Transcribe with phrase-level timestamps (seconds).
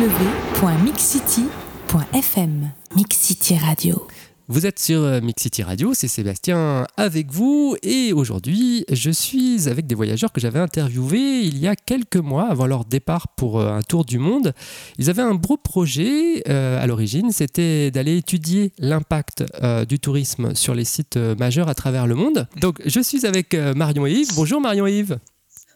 [0.00, 4.08] www.mixcity.fm Mix City Radio.
[4.48, 9.68] Vous êtes sur euh, Mix City Radio, c'est Sébastien avec vous et aujourd'hui je suis
[9.68, 13.60] avec des voyageurs que j'avais interviewés il y a quelques mois avant leur départ pour
[13.60, 14.54] euh, un tour du monde.
[14.96, 19.44] Ils avaient un beau projet euh, à l'origine, c'était d'aller étudier l'impact
[19.86, 22.48] du tourisme sur les sites majeurs à travers le monde.
[22.56, 24.34] Donc je suis avec Marion et Yves.
[24.34, 25.18] Bonjour Marion et Yves.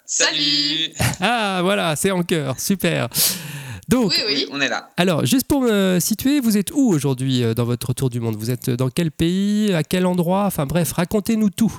[0.06, 3.10] Salut Ah voilà, c'est en cœur, super.
[3.88, 4.46] Donc, oui, oui.
[4.50, 4.90] on est là.
[4.96, 8.36] Alors, juste pour me situer, vous êtes où aujourd'hui euh, dans votre tour du monde?
[8.36, 9.72] Vous êtes dans quel pays?
[9.74, 10.44] À quel endroit?
[10.44, 11.76] Enfin bref, racontez-nous tout.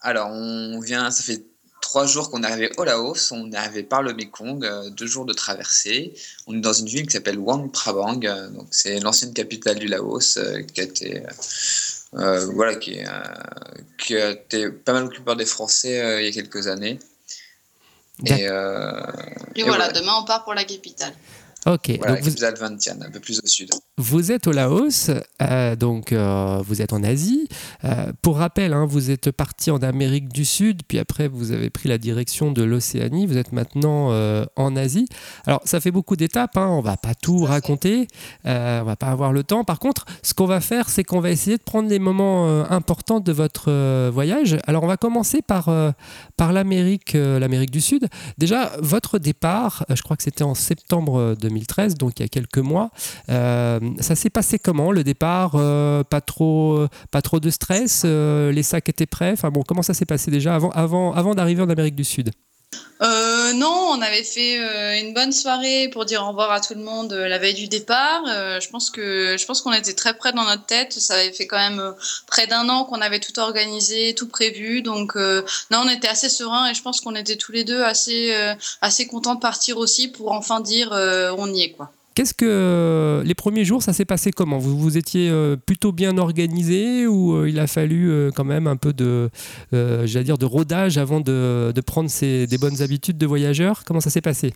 [0.00, 1.42] Alors, on vient, ça fait
[1.80, 3.32] trois jours qu'on est arrivé au Laos.
[3.32, 6.14] On est arrivé par le Mekong, euh, deux jours de traversée.
[6.46, 8.20] On est dans une ville qui s'appelle Luang Prabang.
[8.24, 10.38] Euh, donc, c'est l'ancienne capitale du Laos
[10.72, 11.22] qui a été.
[12.12, 13.00] voilà, qui,
[13.98, 16.98] qui, a été pas mal occupée par des Français il y a quelques années.
[18.26, 21.14] Et, et, voilà, demain on part pour la capitale.
[21.66, 21.98] Ok.
[21.98, 22.44] donc vous...
[22.44, 23.70] un peu plus au sud.
[24.00, 25.10] Vous êtes au Laos,
[25.42, 27.48] euh, donc euh, vous êtes en Asie.
[27.84, 31.68] Euh, pour rappel, hein, vous êtes parti en Amérique du Sud, puis après vous avez
[31.68, 33.26] pris la direction de l'Océanie.
[33.26, 34.12] Vous êtes maintenant
[34.54, 35.08] en Asie.
[35.46, 36.56] Alors ça fait beaucoup d'étapes.
[36.56, 38.06] Hein, on va pas tout raconter.
[38.44, 39.64] on va pas avoir le temps.
[39.64, 43.18] Par contre, ce qu'on va faire, c'est qu'on va essayer de prendre les moments importants
[43.18, 44.58] de votre voyage.
[44.68, 45.72] Alors on va commencer par
[46.36, 48.06] par l'Amérique, l'Amérique du Sud.
[48.38, 52.58] Déjà, votre départ, je crois que c'était en septembre 2013, donc il y a quelques
[52.58, 52.90] mois
[54.00, 58.62] ça s'est passé comment le départ euh, Pas trop, pas trop de stress euh, Les
[58.62, 61.68] sacs étaient prêts Enfin bon, comment ça s'est passé déjà avant, avant, avant d'arriver en
[61.68, 62.30] Amérique du Sud?
[63.00, 64.56] Euh, non, on avait fait
[65.00, 68.24] une bonne soirée pour dire au revoir à tout le monde la veille du départ.
[68.26, 70.92] je pense je pense qu'on était très près dans notre tête.
[70.92, 71.94] Ça avait fait quand même
[72.26, 74.82] près d'un an qu'on avait tout organisé, tout prévu.
[74.82, 78.34] Donc non, on était assez serein et je pense qu'on était tous les deux assez
[78.82, 81.92] assez contents de partir aussi pour enfin dire on y est quoi.
[82.18, 84.58] Qu'est-ce que les premiers jours, ça s'est passé comment?
[84.58, 88.66] Vous, vous étiez euh, plutôt bien organisé ou euh, il a fallu euh, quand même
[88.66, 89.30] un peu de,
[89.70, 93.84] j'allais dire, de rodage avant de, prendre des bonnes habitudes de voyageur?
[93.86, 94.52] Comment ça s'est passé?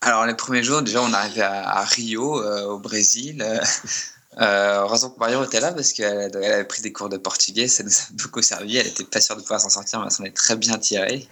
[0.00, 3.44] Alors les premiers jours, déjà, on arrivait à, Rio, au Brésil.
[4.38, 7.90] heureusement que Marion était là parce qu'elle avait pris des cours de portugais, ça nous
[7.90, 8.78] a beaucoup servi.
[8.78, 11.28] Elle était pas sûre de pouvoir s'en sortir, mais elle s'en est très bien tirée.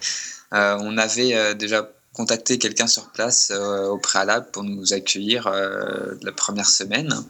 [0.52, 6.32] on avait déjà contacter quelqu'un sur place euh, au préalable pour nous accueillir euh, la
[6.32, 7.24] première semaine.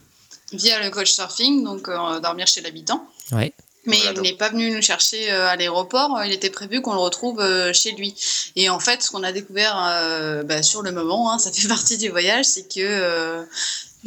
[0.53, 3.07] Via le coach surfing, donc euh, dormir chez l'habitant.
[3.31, 3.53] Ouais.
[3.85, 6.23] Mais il n'est pas venu nous chercher à l'aéroport.
[6.25, 8.15] Il était prévu qu'on le retrouve chez lui.
[8.55, 9.75] Et en fait, ce qu'on a découvert
[10.45, 13.45] bah, sur le moment, hein, ça fait partie du voyage, c'est que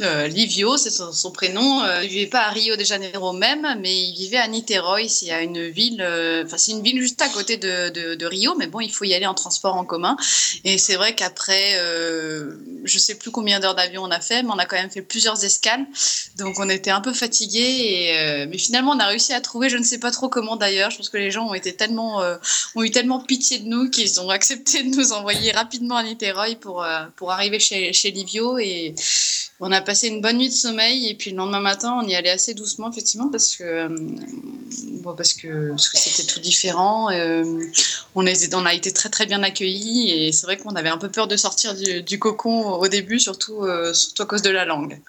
[0.02, 1.82] euh, Livio, c'est son, prénom.
[1.82, 5.08] Euh, il vivait pas à Rio de Janeiro même, mais il vivait à Niterói.
[5.08, 8.80] C'est une ville, euh, enfin c'est une ville juste à côté de, Rio, mais bon,
[8.80, 10.16] il faut y aller en transport en commun.
[10.64, 11.78] Et c'est vrai qu'après,
[12.84, 15.02] je sais plus combien d'heures d'avion on a fait, mais on a quand même fait
[15.02, 15.86] plusieurs escales,
[16.36, 18.46] donc on était un peu fatigués.
[18.50, 20.90] mais finalement, on a réussi à trouver, je ne sais pas trop comment d'ailleurs.
[20.90, 22.20] Je pense que les gens ont été tellement,
[22.74, 26.56] ont eu tellement pitié de nous qu'ils ont accepté de nous envoyer rapidement à Niterói
[26.56, 26.84] pour
[27.16, 28.94] pour arriver chez, chez Livio et
[29.60, 32.14] on a passé une bonne nuit de sommeil et puis le lendemain matin, on y
[32.14, 33.88] allait assez doucement, effectivement, parce que euh,
[35.78, 37.10] c'était tout différent.
[37.10, 37.42] Euh,
[38.14, 41.10] on, on a été très très bien accueillis et c'est vrai qu'on avait un peu
[41.10, 45.00] peur de sortir du, cocon au début, surtout, euh, surtout à cause de la langue.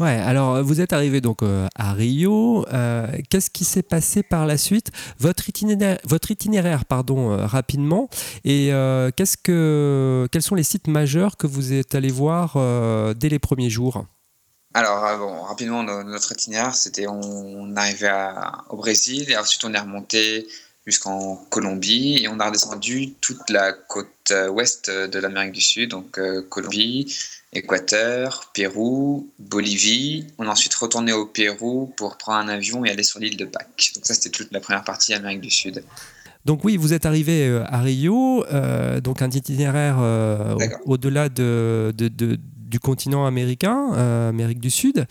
[0.00, 2.64] Ouais, alors vous êtes arrivé donc euh, à Rio.
[2.72, 4.90] Euh, qu'est-ce qui s'est passé par la suite?
[5.18, 8.08] Votre itinéraire, votre itinéraire pardon, euh, rapidement.
[8.44, 8.70] Et
[9.16, 12.56] qu'est-ce que, quels sont les sites majeurs que vous êtes allé voir
[13.14, 14.06] dès les premiers jours?
[14.72, 18.10] Alors, bon, rapidement, notre itinéraire, c'était on, arrivait
[18.70, 20.46] au Brésil et ensuite on est remonté
[20.86, 26.18] jusqu'en Colombie et on a redescendu toute la côte ouest de l'Amérique du Sud, donc
[26.48, 27.14] Colombie,
[27.52, 30.26] Équateur, Pérou, Bolivie.
[30.38, 33.44] On a ensuite retourné au Pérou pour prendre un avion et aller sur l'île de
[33.44, 33.92] Pâques.
[33.94, 35.82] Donc ça, c'était toute la première partie Amérique du Sud.
[36.44, 40.56] Donc oui, vous êtes arrivé euh, à Rio, euh, donc un itinéraire euh,
[40.86, 43.92] au-delà de, du continent américain,
[44.28, 45.06] Amérique du Sud.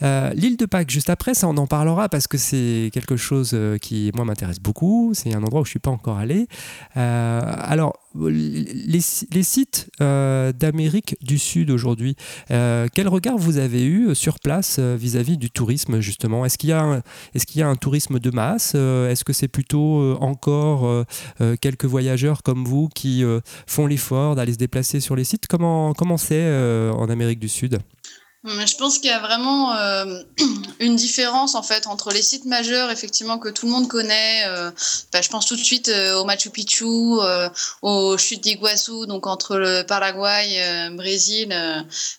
[0.00, 4.10] L'île de Pâques, juste après, ça on en parlera parce que c'est quelque chose qui,
[4.14, 5.12] moi, m'intéresse beaucoup.
[5.14, 6.48] C'est un endroit où je ne suis pas encore allé.
[6.94, 9.00] alors, les,
[9.42, 12.16] sites euh, d'Amérique du Sud aujourd'hui,
[12.50, 16.44] euh, quel regard vous avez eu sur place euh, vis-à-vis du tourisme justement?
[16.44, 21.04] Est-ce qu'il y, est y a un tourisme de masse Est-ce que c'est plutôt encore
[21.60, 23.24] quelques voyageurs comme vous qui
[23.66, 25.46] font l'effort d'aller se déplacer sur les sites?
[25.46, 27.78] Comment c'est en Amérique du Sud?
[28.44, 30.22] Je pense qu'il y a vraiment euh,
[30.80, 34.44] une différence en fait entre les sites majeurs effectivement que tout le monde connaît.
[34.46, 34.70] Euh,
[35.12, 36.84] bah, je pense tout de suite euh, au Machu Picchu,
[37.82, 41.54] aux chutes d'Iguazu, donc entre le Paraguay, Brésil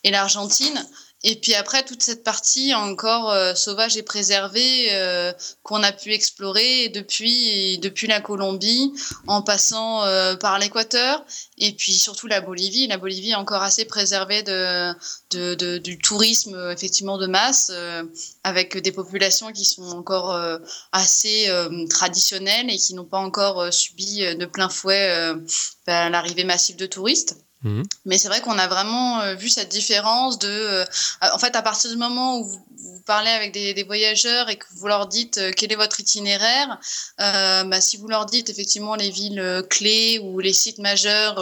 [0.03, 0.85] et l'Argentine.
[1.25, 5.31] Et puis après, toute cette partie encore euh, sauvage et préservée euh,
[5.63, 8.93] qu'on a pu explorer depuis, depuis la Colombie,
[9.27, 11.23] en passant euh, par l'Équateur,
[11.57, 12.87] et puis surtout la Bolivie.
[12.87, 14.93] La Bolivie est encore assez préservée de,
[15.31, 17.71] de, de du tourisme effectivement de masse,
[18.43, 20.37] avec des populations qui sont encore
[20.91, 21.49] assez
[21.89, 25.33] traditionnelles et qui n'ont pas encore subi de plein fouet
[25.87, 27.37] ben, l'arrivée massive de touristes.
[27.63, 27.83] Mhm.
[28.05, 30.85] Mais c'est vrai qu'on a vraiment euh, vu cette différence de, euh,
[31.21, 32.59] en fait, à partir du moment où vous,
[33.05, 36.79] parlez avec des, voyageurs et que vous leur dites euh, quel est votre itinéraire,
[37.17, 41.35] bah, si vous leur dites effectivement les villes clés ou les sites majeurs,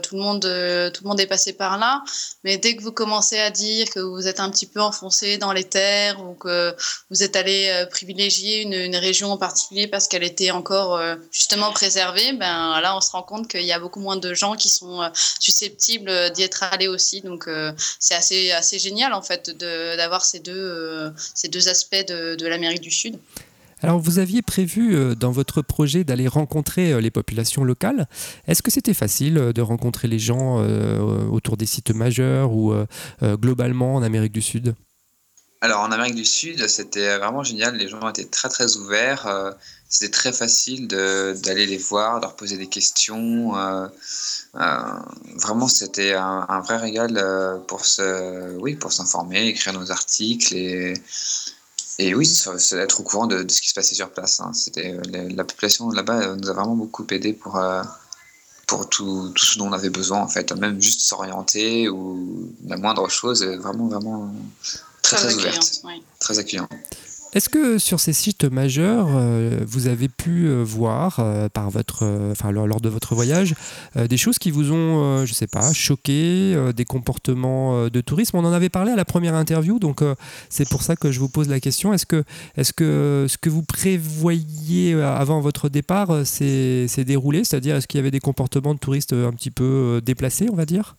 [0.00, 2.02] tout le monde, tout le monde est passé par là.
[2.44, 5.52] Mais dès que vous commencez à dire que vous êtes un petit peu enfoncé dans
[5.52, 6.74] les terres ou que
[7.10, 11.00] vous êtes allé privilégier une, région en particulier parce qu'elle était encore
[11.30, 14.56] justement préservée, ben là on se rend compte qu'il y a beaucoup moins de gens
[14.56, 17.20] qui sont susceptibles susceptible d'y être allé aussi.
[17.20, 19.56] Donc euh, c'est assez, génial en fait
[19.96, 23.18] d'avoir ces, deux euh, ces deux aspects de, de l'Amérique du Sud.
[23.80, 28.08] Alors vous aviez prévu euh, dans votre projet d'aller rencontrer les populations locales.
[28.46, 30.58] Est-ce que c'était facile de rencontrer les gens
[31.30, 32.74] autour des sites majeurs ou
[33.22, 34.74] globalement en Amérique du Sud?
[35.60, 37.76] Alors en Amérique du Sud, c'était vraiment génial.
[37.76, 39.56] Les gens étaient très très ouverts.
[39.88, 43.56] C'était très facile d'aller les voir, de leur poser des questions.
[44.54, 44.82] Euh,
[45.36, 50.94] vraiment, c'était un, vrai régal euh, pour se, oui, pour s'informer, écrire nos articles et,
[51.98, 54.40] et oui, c'est être au courant de, ce qui se passait sur place.
[54.40, 54.52] Hein.
[54.52, 57.60] C'était euh, la population là-bas nous a vraiment beaucoup aidé pour
[58.66, 62.76] pour tout, tout, ce dont on avait besoin en fait, même juste s'orienter ou la
[62.76, 64.30] moindre chose, vraiment vraiment
[65.16, 65.82] très très, ouverte,
[66.20, 66.68] très accueillant.
[67.34, 72.30] Est-ce que sur ces sites majeurs, euh, vous avez pu euh, voir euh, par votre,
[72.30, 73.54] enfin, lors, de votre voyage
[73.96, 78.36] des choses qui vous ont, je sais pas, choqué, des comportements de tourisme?
[78.36, 80.02] On en avait parlé à la première interview, donc
[80.48, 81.92] c'est pour ça que je vous pose la question.
[81.92, 82.24] Est-ce que,
[82.56, 87.44] est que ce que vous prévoyiez avant votre départ s'est déroulé?
[87.44, 90.64] C'est-à-dire, est-ce qu'il y avait des comportements de touristes un petit peu déplacés, on va
[90.64, 90.96] dire?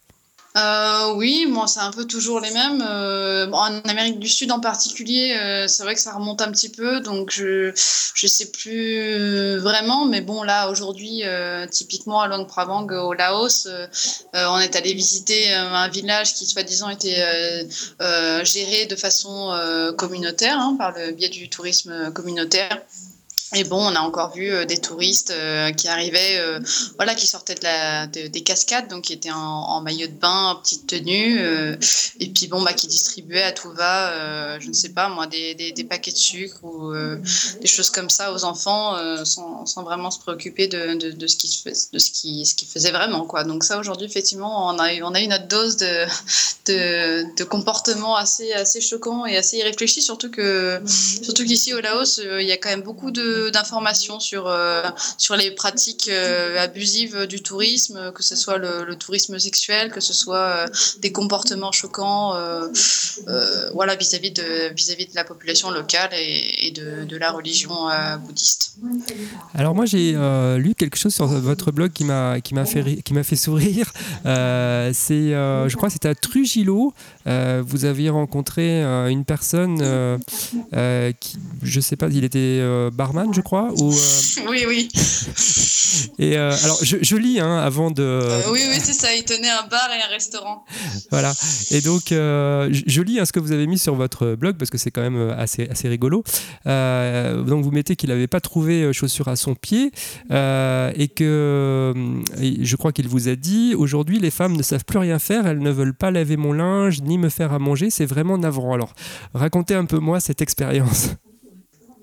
[0.57, 2.83] Euh, oui, moi c'est un peu toujours les mêmes.
[2.85, 6.69] Euh, en Amérique du Sud en particulier, euh, c'est vrai que ça remonte un petit
[6.69, 7.71] peu, donc je
[8.15, 10.05] je sais plus vraiment.
[10.05, 11.23] Mais bon là aujourd'hui,
[11.71, 13.67] typiquement à Luang Prabang au Laos,
[14.33, 17.67] on est allé visiter un village qui soi-disant était
[18.43, 22.81] géré de façon communautaire hein, par le biais du tourisme communautaire.
[23.55, 26.59] Et bon, on a encore vu euh, des touristes euh, qui arrivaient, euh,
[26.97, 30.55] voilà, qui sortaient de la, des cascades, donc qui étaient en, maillot de bain, en
[30.57, 31.39] petite tenue,
[32.19, 35.55] et puis bon, bah, qui distribuaient à tout va, je ne sais pas moi, des,
[35.55, 36.93] des, des paquets de sucre ou
[37.61, 41.37] des choses comme ça aux enfants, sans, sans, vraiment se préoccuper de, de, de, ce
[41.37, 43.45] qui se faisait, de ce qui, ce qui faisait vraiment, quoi.
[43.45, 46.05] Donc ça, aujourd'hui, effectivement, on a, on a eu notre dose de,
[46.65, 52.19] de, de comportements assez, assez choquants et assez irréfléchis, surtout que, surtout qu'ici au Laos,
[52.21, 54.83] il y a quand même beaucoup de d'informations sur, euh,
[55.18, 60.13] sur les pratiques euh, abusives du tourisme, que ce soit le, tourisme sexuel, que ce
[60.13, 60.68] soit euh,
[61.00, 62.33] des comportements choquants
[63.74, 67.75] voilà, vis-à-vis de, vis -vis de la population locale et, de, la religion
[68.24, 68.74] bouddhiste.
[69.53, 70.13] Alors moi j'ai
[70.57, 73.92] lu quelque chose sur votre blog qui m'a fait, qui fait sourire.
[74.23, 75.30] c'est,
[75.69, 76.94] je crois que c'était à Trujillo.
[77.25, 78.81] vous aviez rencontré
[79.16, 79.78] une personne
[81.19, 82.61] qui, je sais pas, il était
[82.92, 83.69] barman je crois.
[83.78, 84.90] Ou, euh, Oui, oui.
[86.19, 88.04] Et euh, alors, je, lis hein, avant de.
[88.04, 89.14] Euh, oui, oui, c'est ça.
[89.16, 90.64] Il tenait un bar et un restaurant.
[91.12, 91.33] voilà.
[91.71, 94.78] Et donc, je, lis hein, ce que vous avez mis sur votre blog parce que
[94.78, 96.24] c'est quand même assez, assez rigolo.
[96.66, 99.92] donc, vous mettez qu'il n'avait pas trouvé chaussures à son pied
[100.31, 101.94] et que
[102.40, 105.48] je crois qu'il vous a dit aujourd'hui, les femmes ne savent plus rien faire.
[105.48, 107.90] Elles ne veulent pas laver mon linge ni me faire à manger.
[107.90, 108.74] C'est vraiment navrant.
[108.74, 108.94] Alors,
[109.33, 111.09] racontez un peu moi cette expérience.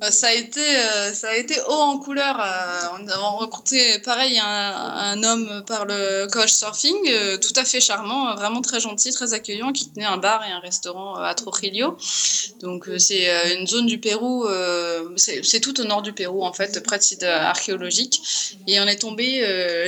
[0.07, 2.39] Euh, ça a été euh, ça a été haut en couleur.
[2.41, 6.95] Euh, on a rencontré pareil un, homme par le coach surfing,
[7.41, 10.59] tout à fait charmant, vraiment très gentil, très accueillant, qui tenait un bar et un
[10.61, 11.97] restaurant à Trujillo.
[12.61, 14.47] Donc c'est une zone du Pérou,
[15.17, 18.21] c'est tout au nord du Pérou en fait, près de archéologiques.
[18.67, 19.43] Et on est tombé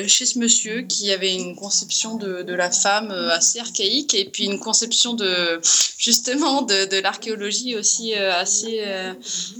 [0.06, 4.58] chez ce monsieur qui avait une conception de, la femme assez archaïque et puis une
[4.58, 5.60] conception de
[5.98, 8.82] justement de, l'archéologie aussi assez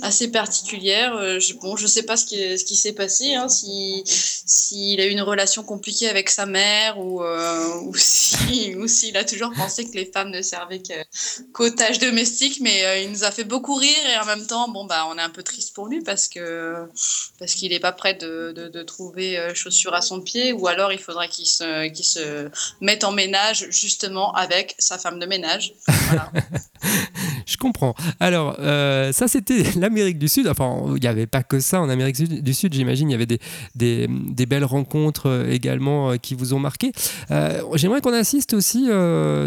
[0.03, 1.40] assez particulière.
[1.40, 5.21] je, bon, je sais pas ce qui, s'est passé, hein, si s'il a eu une
[5.21, 7.23] relation compliquée avec sa mère ou,
[7.95, 10.83] si ou s'il a toujours pensé que les femmes ne servaient
[11.52, 12.61] qu'aux tâches domestiques.
[12.62, 15.23] Mais il nous a fait beaucoup rire et en même temps, bon bah, on est
[15.23, 16.76] un peu triste pour lui parce que
[17.38, 21.28] parce qu'il n'est pas prêt de, trouver chaussures à son pied ou alors il faudrait
[21.28, 22.49] qu'il se, qu'il se
[22.81, 25.75] mette en ménage justement avec sa femme de ménage.
[27.49, 27.95] Je comprends.
[28.21, 30.47] Alors, euh, ça, c'était l'Amérique du Sud.
[30.49, 33.09] Enfin, il n'y avait pas que ça en Amérique du Sud, j'imagine.
[33.09, 33.26] Il y avait
[33.75, 36.93] des, belles rencontres euh, également euh, qui vous ont marqué.
[37.75, 38.88] J'aimerais qu'on insiste aussi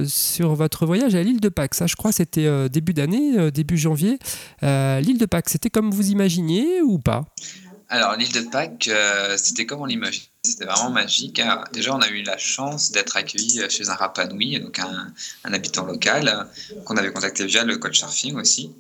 [0.08, 1.76] sur votre voyage à l'île de Pâques.
[1.76, 4.18] Ça, je crois, c'était début d'année, début janvier.
[4.62, 7.26] l'île de Pâques, c'était comme vous imaginiez ou pas?
[7.92, 8.90] Alors, l'île de Pâques,
[9.38, 10.24] c'était comme on l'imagine.
[10.44, 11.40] C'était vraiment magique.
[11.40, 11.64] Hein.
[11.74, 16.48] Déjà, on a eu la chance d'être accueillis chez un Rapanui, donc un, habitant local,
[16.86, 18.72] qu'on avait contacté via le coach surfing aussi.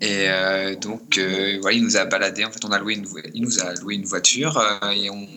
[0.00, 2.44] Et euh, donc, euh, voilà, il nous a baladé.
[2.44, 5.28] En fait, on a loué une, il nous a loué une voiture euh, et on,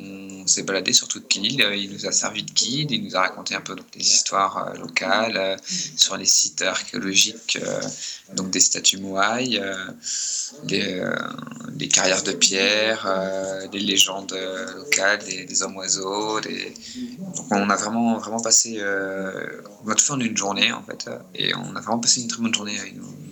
[0.48, 1.66] s'est baladé sur toute l'île.
[1.76, 2.92] Il nous a servi de guide.
[2.92, 5.58] Il nous a raconté un peu donc, des histoires locales
[5.96, 7.58] sur les sites archéologiques,
[8.34, 9.60] donc des statues Moai,
[10.64, 11.04] des,
[11.72, 13.08] des, carrières de pierre,
[13.72, 14.36] des légendes
[14.76, 16.40] locales, des, hommes-oiseaux.
[16.40, 18.82] Donc, on a vraiment, vraiment passé.
[18.82, 21.10] on a tout fait en une journée, en fait.
[21.34, 22.78] Et on a vraiment passé une très bonne journée.
[22.88, 23.25] Il nous,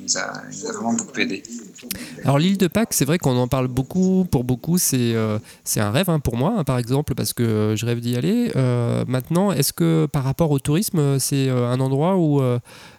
[2.23, 5.39] Alors l'île de Pâques, c'est vrai qu'on en parle beaucoup, pour beaucoup c'est euh,
[5.75, 8.51] un rêve hein, pour moi hein, par exemple parce que je rêve d'y aller.
[8.55, 12.41] Euh, maintenant, est-ce que par rapport au tourisme, c'est euh, un endroit où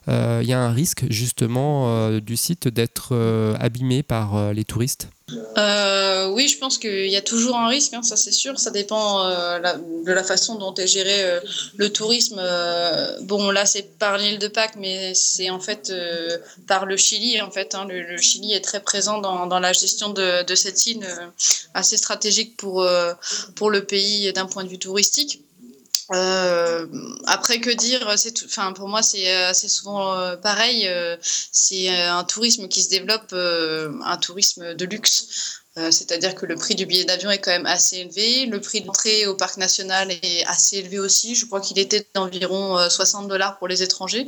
[0.06, 3.16] il y a un risque justement du site d'être
[3.58, 5.08] abîmé par les touristes?
[5.56, 8.58] Euh, oui, je pense qu'il y a toujours un risque, hein, ça c'est sûr.
[8.58, 9.58] Ça dépend euh,
[10.04, 11.40] de la façon dont est géré euh,
[11.76, 12.42] le tourisme.
[13.22, 15.92] bon, là c'est par l'île de Pâques, mais c'est en fait
[16.66, 17.40] par le Chili.
[17.40, 17.86] En fait, hein.
[17.88, 21.06] le, Chili est très présent dans, la gestion de, de cette île,
[21.72, 22.86] assez stratégique pour,
[23.54, 25.43] pour le pays d'un point de vue touristique.
[26.14, 26.86] Euh,
[27.26, 30.86] après, que dire c'est enfin, Pour moi, c'est assez souvent euh, pareil.
[30.86, 35.63] Euh, c'est un tourisme qui se développe, un tourisme de luxe.
[35.76, 38.46] Euh, c'est-à-dire que le prix du billet d'avion est quand même assez élevé.
[38.46, 41.34] Le prix d'entrée au parc national est assez élevé aussi.
[41.34, 44.24] Je crois qu'il était d'environ 60 euh, dollars pour les étrangers.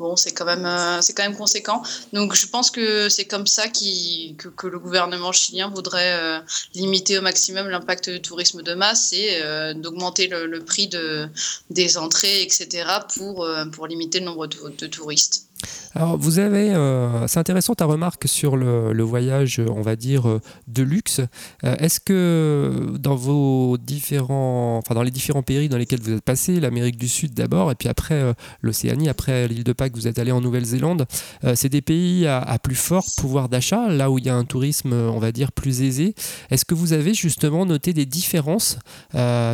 [0.00, 1.82] Bon, c'est quand même, euh, quand même conséquent.
[2.12, 6.42] Donc, je pense que c'est comme ça que, que, le gouvernement chilien voudrait
[6.74, 9.40] limiter au maximum l'impact du tourisme de masse et
[9.74, 11.28] d'augmenter le, prix de,
[11.70, 15.49] des entrées, etc., pour, pour limiter le nombre de touristes.
[15.94, 20.40] Alors, vous avez, euh, c'est intéressant ta remarque sur le, voyage, on va dire, euh,
[20.68, 21.20] de luxe.
[21.64, 26.22] Euh, est-ce que dans vos différents, enfin dans les différents pays dans lesquels vous êtes
[26.22, 30.18] passé, l'Amérique du Sud d'abord, et puis après l'Océanie, après l'île de Pâques, vous êtes
[30.18, 31.06] allé en Nouvelle-Zélande,
[31.54, 34.92] c'est des pays à, plus fort pouvoir d'achat, là où il y a un tourisme,
[34.92, 36.14] on va dire, plus aisé.
[36.50, 38.78] Est-ce que vous avez justement noté des différences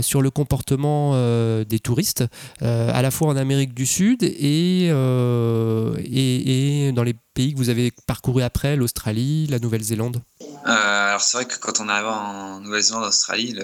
[0.03, 1.15] sur le comportement
[1.65, 2.25] des touristes,
[2.61, 4.91] à la fois en Amérique du Sud et
[5.99, 11.37] et, dans les pays que vous avez parcourus après, l'Australie, la Nouvelle-Zélande euh, Alors c'est
[11.37, 13.57] vrai que quand on arrive en Nouvelle-Zélande, Australie,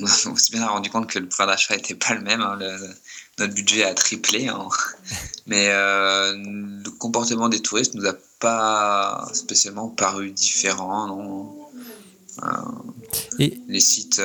[0.00, 0.06] on
[0.36, 2.40] s'est bien rendu compte que le pouvoir d'achat n'était pas le même.
[2.40, 2.58] Hein.
[3.38, 4.48] notre budget a triplé.
[4.48, 4.68] Hein.
[5.46, 11.06] Mais euh, le comportement des touristes nous a pas spécialement paru différent.
[11.06, 11.54] Non
[12.44, 12.46] euh,
[13.40, 14.22] et les sites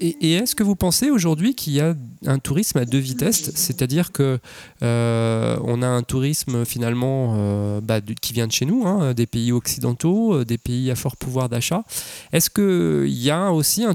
[0.00, 1.94] et, est-ce que vous pensez aujourd'hui qu'il y a
[2.26, 4.38] un tourisme à deux vitesses, c'est-à-dire que
[4.82, 9.26] euh, on a un tourisme finalement euh, bah, qui vient de chez nous, hein, des
[9.26, 11.84] pays occidentaux, euh, des pays à fort pouvoir d'achat.
[12.32, 13.94] Est-ce qu'il y a aussi un, un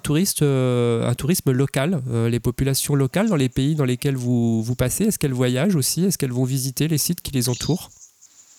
[1.16, 5.06] tourisme local, les populations locales dans les pays dans lesquels vous passez?
[5.06, 6.06] Est-ce qu'elles voyagent aussi?
[6.06, 7.90] Est-ce qu'elles vont visiter les sites qui les entourent?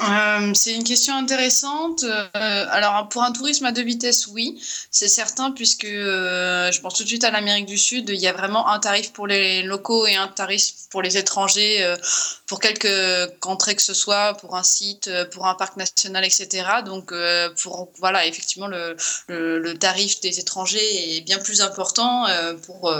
[0.02, 2.04] Euh, c'est une question intéressante.
[2.04, 4.60] Euh, alors, pour un tourisme à deux vitesses, oui,
[4.90, 8.10] c'est certain, puisque euh, je pense tout de suite à l'Amérique du Sud.
[8.10, 11.94] Il y a vraiment un tarif pour les locaux et un tarif pour les étrangers,
[12.46, 16.64] pour quelque entrée que ce soit, pour un site, pour un parc national, etc.
[16.84, 17.12] Donc,
[17.62, 18.96] pour, voilà, effectivement, le,
[19.28, 22.26] le, tarif des étrangers est bien plus important
[22.66, 22.94] pour,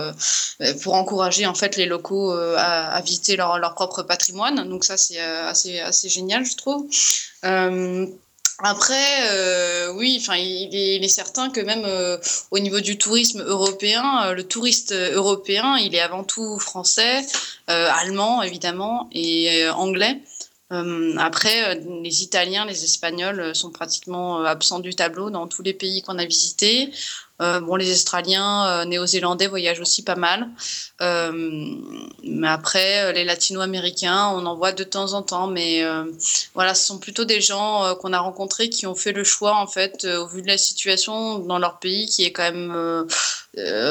[0.83, 4.69] pour encourager en fait les locaux à, à visiter leur, leur propre patrimoine.
[4.69, 6.86] Donc, ça, c'est assez, assez génial, je trouve.
[7.45, 8.07] Euh,
[8.59, 12.17] après, euh, oui, enfin, il, est certain que même euh,
[12.51, 17.21] au niveau du tourisme européen, le touriste européen, il est avant tout français,
[17.67, 20.21] allemand évidemment et anglais.
[20.71, 26.19] après, les Italiens, les Espagnols sont pratiquement absents du tableau dans tous les pays qu'on
[26.19, 26.91] a visités.
[27.39, 30.49] Bon, les Australiens, Néo-Zélandais voyagent aussi pas mal.
[31.01, 35.47] mais après, les Latino-Américains, on en voit de temps en temps.
[35.47, 35.85] Mais
[36.55, 39.67] voilà, ce sont plutôt des gens qu'on a rencontrés qui ont fait le choix, en
[39.67, 43.07] fait, au vu de la situation dans leur pays, qui est quand même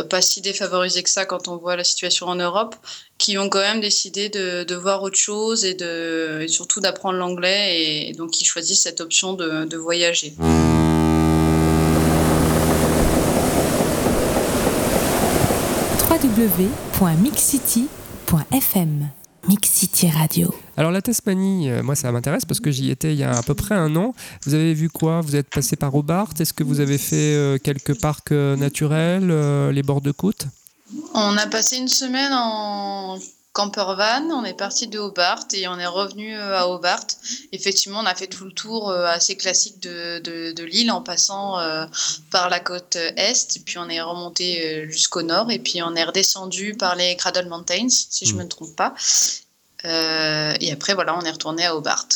[0.10, 2.76] pas si défavorisé que ça quand on voit la situation en Europe,
[3.18, 8.14] qui ont quand même décidé de, voir autre chose et, de, surtout d'apprendre l'anglais et
[8.14, 10.34] donc qui choisissent cette option de, de voyager.
[16.16, 19.10] www.mixcity.fm
[19.50, 20.56] Mix City Radio.
[20.78, 23.44] Alors la Tasmanie, euh, moi ça m'intéresse parce que j'y étais il y a à
[23.44, 24.14] peu près un an.
[24.46, 25.20] Vous avez vu quoi?
[25.20, 29.28] Vous êtes passé par Hobart Est-ce que vous avez fait euh, quelques parcs euh, naturels,
[29.72, 30.48] les bords de côte?
[31.14, 33.20] On a passé une semaine en
[33.56, 37.08] camper van, on est parti de Hobart et on est revenu à Hobart.
[37.54, 41.58] Effectivement, on a fait tout le tour assez classique de, l'île en passant
[42.32, 46.76] par la côte est, puis on est remonté jusqu'au nord et puis on est redescendu
[46.76, 48.44] par les Cradle Mountains, si je ne mmh.
[48.44, 48.94] me trompe pas.
[49.86, 52.08] et après, voilà, on est retourné à Hobart.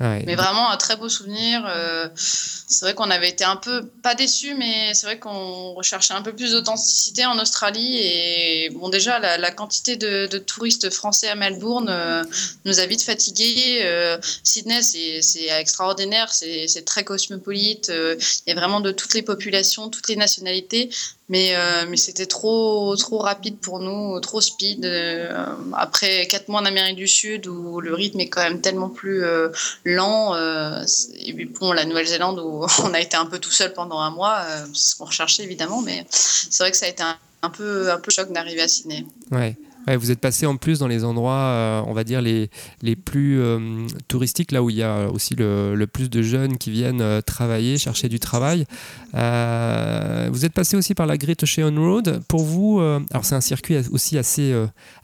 [0.00, 1.64] Mais vraiment un très beau souvenir.
[1.66, 6.14] Euh, c'est vrai qu'on avait été un peu, pas déçus, mais c'est vrai qu'on recherchait
[6.14, 7.98] un peu plus d'authenticité en Australie.
[7.98, 12.24] Et bon, déjà, la, quantité de, touristes français à Melbourne euh,
[12.64, 13.80] nous a vite fatigués.
[13.82, 17.90] Euh, Sydney, c'est extraordinaire, c'est très cosmopolite.
[17.90, 20.90] Il y a vraiment de toutes les populations, toutes les nationalités.
[21.28, 24.84] Mais, euh, mais c'était trop, trop rapide pour nous, trop speed.
[24.84, 28.88] Euh, après quatre mois en Amérique du Sud où le rythme est quand même tellement
[28.88, 29.50] plus euh,
[29.84, 30.34] lent.
[30.36, 34.10] et puis bon, la Nouvelle-Zélande où on a été un peu tout seul pendant un
[34.10, 34.42] mois,
[34.72, 35.82] c'est ce qu'on recherchait évidemment.
[35.82, 38.68] Mais c'est vrai que ça a été un, un peu, un peu choc d'arriver à
[38.68, 39.04] Sydney.
[39.30, 39.56] Ouais
[39.96, 42.50] vous êtes passé en plus dans les endroits, euh, on va dire, les,
[42.82, 46.70] les plus euh, touristiques, là où il y a aussi le, plus de jeunes qui
[46.70, 48.66] viennent euh, travailler, chercher du travail.
[49.14, 52.20] vous êtes passé aussi par la Great Ocean Road.
[52.28, 54.54] Pour vous, alors c'est un circuit aussi assez,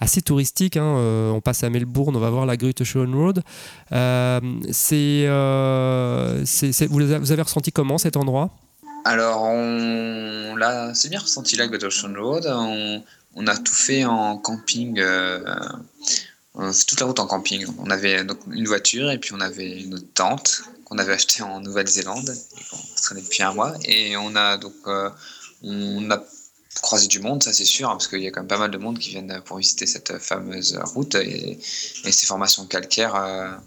[0.00, 0.76] assez touristique.
[0.76, 3.42] Hein, on passe à Melbourne, on va voir la Great Ocean Road.
[3.90, 3.96] vous,
[7.32, 8.50] avez ressenti comment cet endroit?
[9.06, 12.46] Alors, on l'a, c'est bien ressenti la Great Ocean Road.
[13.36, 15.40] On a tout fait en camping, euh,
[16.56, 17.66] euh, toute la route en camping.
[17.78, 21.60] On avait donc une voiture et puis on avait notre tente qu'on avait achetée en
[21.60, 23.74] Nouvelle-Zélande et qu'on traînait depuis un mois.
[23.84, 25.10] Et on a donc euh,
[25.62, 26.22] on a
[26.82, 28.70] croisé du monde, ça c'est sûr, hein, parce qu'il y a quand même pas mal
[28.70, 33.60] de monde qui viennent pour visiter cette fameuse route et, ces formations calcaires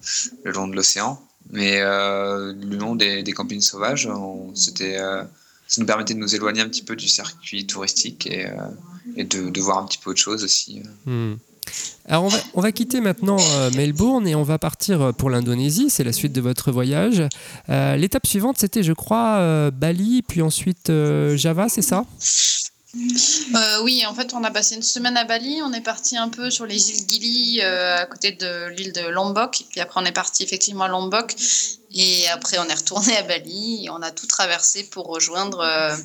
[0.44, 1.22] le long de l'océan.
[1.50, 4.10] Mais le long des, campings sauvages,
[4.56, 8.46] c'était ça nous permettait de nous éloigner un petit peu du circuit touristique et,
[9.18, 10.82] et de, voir un petit peu autre chose aussi.
[11.06, 11.36] Hmm.
[12.08, 15.30] Alors on va, on va, quitter maintenant euh, Melbourne et on va partir euh, pour
[15.30, 17.24] l'Indonésie, c'est la suite de votre voyage.
[17.70, 20.92] Euh, l'étape suivante c'était je crois Bali, puis ensuite
[21.36, 22.06] Java, c'est ça?
[23.84, 25.60] Oui, en fait, on a passé une semaine à Bali.
[25.62, 29.66] On est parti un peu sur les îles Gili, à côté de l'île de Lombok.
[29.70, 31.36] Puis après, on est parti effectivement à Lombok.
[31.94, 35.96] Et après, on est retourné à Bali et on a tout traversé pour rejoindre euh,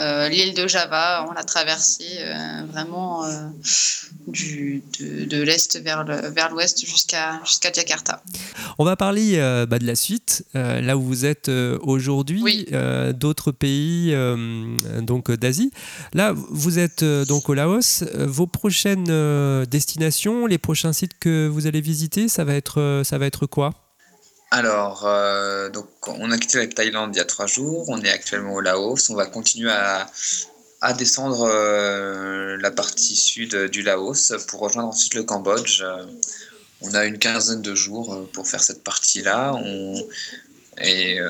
[0.00, 1.24] euh, l'île de Java.
[1.28, 3.24] On l'a traversé euh, vraiment
[4.26, 8.22] du, de, l'est vers l'ouest jusqu'à jusqu'à Jakarta.
[8.78, 9.36] On va parler
[9.68, 12.66] bah, de la suite, là où vous êtes aujourd'hui,
[13.14, 14.14] d'autres pays
[15.00, 15.70] donc d'Asie.
[16.12, 18.04] Là, vous êtes donc au Laos.
[18.14, 23.26] Vos prochaines destinations, les prochains sites que vous allez visiter, ça va être, ça va
[23.26, 23.89] être quoi?
[24.50, 28.10] Alors, euh, donc, on a quitté la Thaïlande il y a trois jours, on est
[28.10, 30.10] actuellement au Laos, on va continuer à,
[30.94, 35.84] descendre euh, la partie sud du Laos pour rejoindre ensuite le Cambodge.
[36.80, 39.54] on a une quinzaine de jours euh, pour faire cette partie-là.
[40.78, 41.20] et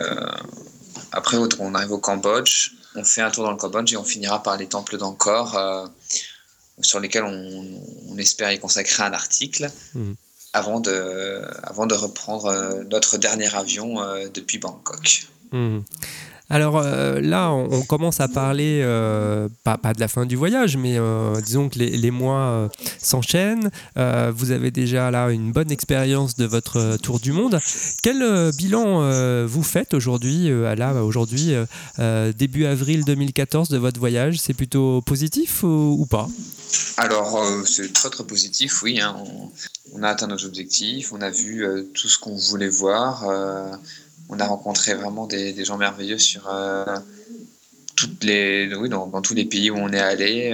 [1.12, 4.42] après, on arrive au Cambodge, on fait un tour dans le Cambodge et on finira
[4.42, 5.90] par les temples d'Angkor,
[6.80, 9.70] sur lesquels on, espère y consacrer un article.
[9.94, 10.12] Mmh
[10.52, 15.26] avant de, reprendre euh, notre dernier avion euh, depuis Bangkok.
[15.52, 15.80] Hmm.
[16.52, 18.82] Alors euh, là, on, commence à parler,
[19.62, 20.98] pas, de la fin du voyage, mais
[21.44, 23.70] disons que les, les mois s'enchaînent.
[23.94, 27.60] vous avez déjà là une bonne expérience de votre tour du monde.
[28.02, 31.54] Quel bilan vous faites aujourd'hui, là aujourd'hui,
[32.36, 34.40] début avril 2014 de votre voyage?
[34.40, 36.26] C'est plutôt positif ou, pas?
[36.96, 39.00] Alors c'est très très positif, oui.
[39.00, 39.16] Hein
[39.92, 43.72] on a atteint nos objectifs, on a vu euh, tout ce qu'on voulait voir, euh,
[44.28, 46.85] on a rencontré vraiment des, gens merveilleux sur euh,
[47.96, 50.52] toutes les, oui, dans, tous les pays où on est allé.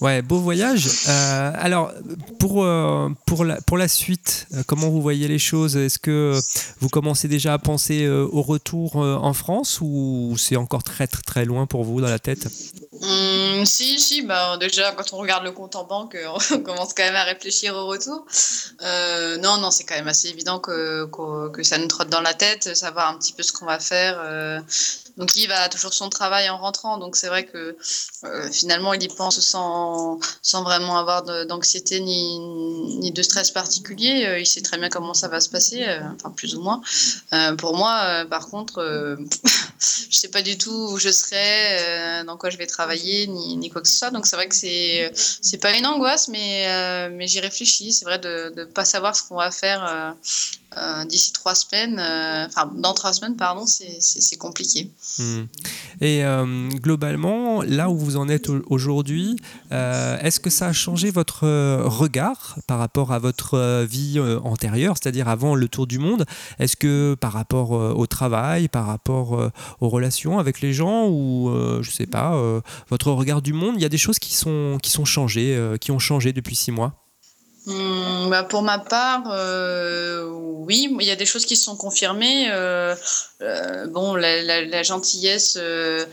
[0.00, 0.88] Ouais, beau voyage.
[1.08, 1.92] Euh, alors,
[2.38, 5.76] pour, euh, pour, la, pour la suite, euh, comment vous voyez les choses?
[5.76, 6.38] Est-ce que
[6.80, 11.44] vous commencez déjà à penser au retour en France ou c'est encore très, très, très
[11.44, 12.48] loin pour vous dans la tête?
[13.02, 16.16] Hum, si, si, bah, déjà quand on regarde le compte en banque,
[16.52, 18.26] on commence quand même à réfléchir au retour.
[18.82, 21.06] Non, non, c'est quand même assez évident que,
[21.48, 24.20] que, ça nous trotte dans la tête, savoir un petit peu ce qu'on va faire.
[25.16, 27.76] Donc Yves a toujours son travail en rentrant, donc c'est vrai que
[28.24, 34.24] euh, finalement il y pense sans, sans vraiment avoir d'anxiété ni, ni de stress particulier.
[34.26, 36.80] Euh, il sait très bien comment ça va se passer, euh, enfin plus ou moins.
[37.58, 39.18] Pour moi, par contre,
[40.10, 43.70] je sais pas du tout où je serai, dans quoi je vais travailler, ni, ni
[43.70, 44.10] quoi que ce soit.
[44.10, 47.92] Donc c'est vrai que c'est c'est pas une angoisse, mais mais j'y réfléchis.
[47.92, 50.14] C'est vrai de ne pas savoir ce qu'on va faire
[50.76, 54.90] euh, d'ici trois semaines, euh, enfin dans trois semaines, pardon, c'est compliqué.
[55.18, 55.44] Hmm.
[56.00, 59.36] Et euh, globalement, là où vous en êtes aujourd'hui,
[59.70, 61.46] est-ce que ça a changé votre
[61.84, 66.24] regard par rapport à votre vie antérieure, c'est-à-dire avant le tour du monde?
[66.58, 71.90] Est-ce que par rapport au travail, par rapport aux relations avec les gens, ou je
[71.90, 72.40] sais pas,
[72.88, 75.90] votre regard du monde, il y a des choses qui sont, qui sont changées, qui
[75.90, 77.03] ont changé depuis six mois?
[77.66, 81.76] Mmh, bah pour ma part, euh, oui, il y a des choses qui se sont
[81.76, 82.50] confirmées.
[82.50, 82.94] Euh,
[83.40, 86.04] euh, bon, la, gentillesse des,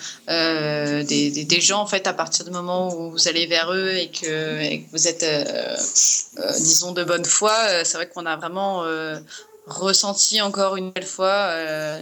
[1.62, 5.10] gens, en fait, à partir du moment où vous allez vers eux et que, vous
[5.10, 5.26] êtes,
[6.58, 8.86] disons, de bonne foi, c'est vrai qu'on a vraiment
[9.68, 11.54] ressenti encore une nouvelle fois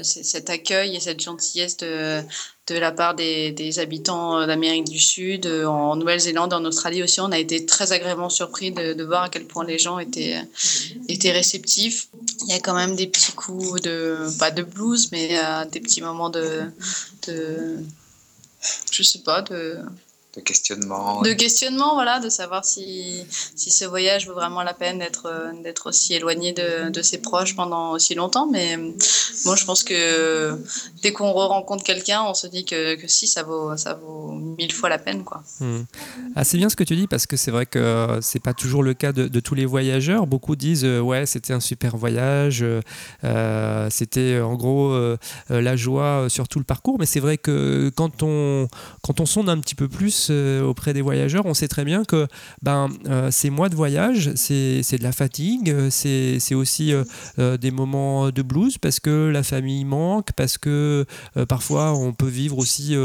[0.04, 2.22] cet accueil et cette gentillesse de,
[2.70, 7.22] de la part des, habitants d'Amérique du Sud, en Nouvelle-Zélande, en Australie aussi.
[7.22, 10.38] On a été très agréablement surpris de, de, voir à quel point les gens étaient,
[11.08, 12.08] étaient réceptifs.
[12.48, 15.80] Il y a quand même des petits coups de, pas de blues, mais euh, des
[15.80, 16.64] petits moments de,
[17.28, 17.78] de,
[18.92, 19.78] je sais pas, de,
[20.36, 21.22] de questionnement.
[21.22, 25.90] De questionnement, voilà, de savoir si, si ce voyage vaut vraiment la peine d'être d'être
[25.90, 28.48] aussi éloigné de, de, ses proches pendant aussi longtemps.
[28.48, 28.78] Mais
[29.46, 30.58] moi, je pense que
[31.02, 34.72] dès qu'on rencontre quelqu'un, on se dit que, que, si, ça vaut, ça vaut mille
[34.72, 35.24] fois la peine.
[35.24, 35.44] Quoi.
[35.62, 35.82] Mmh.
[36.36, 38.84] Ah, c'est bien ce que tu dis, parce que c'est vrai que c'est pas toujours
[38.84, 40.28] le cas de, de, tous les voyageurs.
[40.28, 42.64] Beaucoup disent, euh, ouais, c'était un super voyage,
[43.24, 45.18] euh, c'était en gros euh,
[45.50, 46.98] la joie sur tout le parcours.
[47.00, 48.68] Mais c'est vrai que quand on,
[49.02, 52.04] quand on sonde un petit peu plus, euh, auprès des voyageurs, on sait très bien
[52.04, 52.28] que
[52.62, 58.32] ben, euh, ces mois de voyage, c'est de la fatigue, c'est aussi euh, des moments
[58.32, 61.06] de blues parce que la famille manque, parce que
[61.48, 62.96] parfois on peut vivre aussi,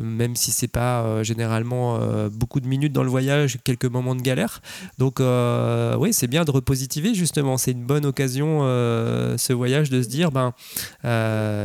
[0.00, 1.98] même si c'est pas généralement
[2.30, 4.60] beaucoup de minutes dans le voyage, quelques moments de galère.
[4.98, 7.56] Donc oui, c'est bien de repositiver justement.
[7.58, 10.52] C'est une bonne occasion ce voyage de se dire ben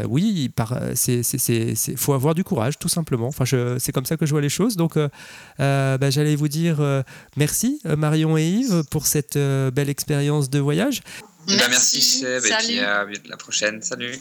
[0.09, 3.27] oui, il faut avoir du courage tout simplement.
[3.27, 3.45] Enfin,
[3.79, 4.75] c'est comme ça que je vois les choses.
[4.75, 7.03] Donc euh, bah, j'allais vous dire euh,
[7.37, 11.01] merci Marion et Yves pour cette euh, belle expérience de voyage.
[11.47, 13.81] Merci, bah, merci Seb, et puis à la prochaine.
[13.81, 14.19] Salut.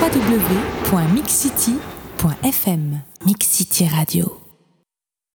[0.00, 4.41] www.mixcity.fm Mix City Radio